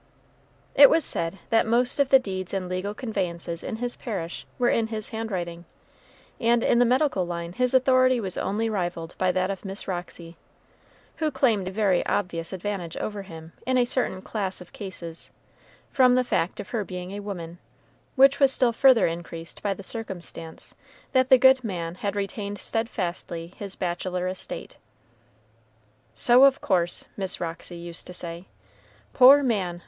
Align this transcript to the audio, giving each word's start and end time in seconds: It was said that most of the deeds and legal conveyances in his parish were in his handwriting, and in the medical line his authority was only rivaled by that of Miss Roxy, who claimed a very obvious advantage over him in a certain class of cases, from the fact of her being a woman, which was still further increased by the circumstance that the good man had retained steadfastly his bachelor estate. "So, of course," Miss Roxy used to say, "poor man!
It 0.73 0.89
was 0.89 1.05
said 1.05 1.37
that 1.51 1.67
most 1.67 1.99
of 1.99 2.09
the 2.09 2.17
deeds 2.17 2.55
and 2.55 2.67
legal 2.67 2.95
conveyances 2.95 3.61
in 3.63 3.75
his 3.75 3.95
parish 3.95 4.47
were 4.57 4.71
in 4.71 4.87
his 4.87 5.09
handwriting, 5.09 5.65
and 6.39 6.63
in 6.63 6.79
the 6.79 6.85
medical 6.85 7.23
line 7.27 7.53
his 7.53 7.75
authority 7.75 8.19
was 8.19 8.35
only 8.35 8.67
rivaled 8.67 9.13
by 9.19 9.31
that 9.33 9.51
of 9.51 9.63
Miss 9.63 9.87
Roxy, 9.87 10.37
who 11.17 11.29
claimed 11.29 11.67
a 11.67 11.71
very 11.71 12.03
obvious 12.07 12.51
advantage 12.51 12.97
over 12.97 13.21
him 13.21 13.53
in 13.67 13.77
a 13.77 13.85
certain 13.85 14.23
class 14.23 14.59
of 14.59 14.73
cases, 14.73 15.29
from 15.91 16.15
the 16.15 16.23
fact 16.23 16.59
of 16.59 16.69
her 16.69 16.83
being 16.83 17.11
a 17.11 17.19
woman, 17.19 17.59
which 18.15 18.39
was 18.39 18.51
still 18.51 18.73
further 18.73 19.05
increased 19.05 19.61
by 19.61 19.75
the 19.75 19.83
circumstance 19.83 20.73
that 21.11 21.29
the 21.29 21.37
good 21.37 21.63
man 21.63 21.93
had 21.93 22.15
retained 22.15 22.59
steadfastly 22.59 23.53
his 23.55 23.75
bachelor 23.75 24.27
estate. 24.27 24.77
"So, 26.15 26.45
of 26.45 26.59
course," 26.59 27.05
Miss 27.15 27.39
Roxy 27.39 27.77
used 27.77 28.07
to 28.07 28.13
say, 28.13 28.47
"poor 29.13 29.43
man! 29.43 29.79